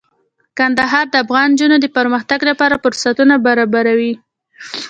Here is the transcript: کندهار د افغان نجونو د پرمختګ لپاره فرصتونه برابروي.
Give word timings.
کندهار 0.57 1.05
د 1.09 1.15
افغان 1.23 1.49
نجونو 1.53 1.77
د 1.81 1.85
پرمختګ 1.97 2.39
لپاره 2.49 2.81
فرصتونه 2.83 3.33
برابروي. 3.45 4.13